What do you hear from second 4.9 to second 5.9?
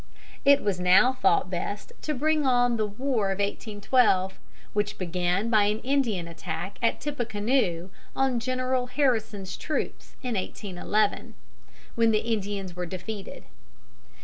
began by an